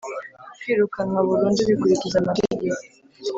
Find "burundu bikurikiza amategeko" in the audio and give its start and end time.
1.27-2.81